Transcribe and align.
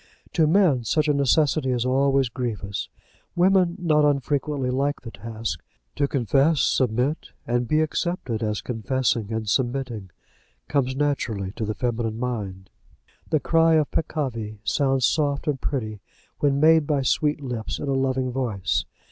To 0.33 0.47
men 0.47 0.83
such 0.83 1.07
a 1.07 1.13
necessity 1.13 1.69
is 1.69 1.85
always 1.85 2.27
grievous. 2.27 2.89
Women 3.35 3.75
not 3.77 4.03
unfrequently 4.03 4.71
like 4.71 5.01
the 5.03 5.11
task. 5.11 5.63
To 5.95 6.07
confess, 6.07 6.59
submit, 6.61 7.33
and 7.45 7.67
be 7.67 7.81
accepted 7.81 8.41
as 8.41 8.61
confessing 8.63 9.31
and 9.31 9.47
submitting, 9.47 10.09
comes 10.67 10.95
naturally 10.95 11.51
to 11.51 11.65
the 11.65 11.75
feminine 11.75 12.17
mind. 12.17 12.71
The 13.29 13.39
cry 13.39 13.75
of 13.75 13.91
peccavi 13.91 14.57
sounds 14.63 15.05
soft 15.05 15.45
and 15.47 15.61
pretty 15.61 16.01
when 16.39 16.59
made 16.59 16.87
by 16.87 17.03
sweet 17.03 17.39
lips 17.39 17.77
in 17.77 17.87
a 17.87 17.93
loving 17.93 18.31
voice. 18.31 18.85